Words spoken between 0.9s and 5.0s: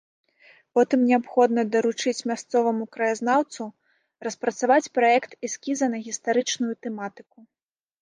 неабходна даручыць мясцоваму краязнаўцу распрацаваць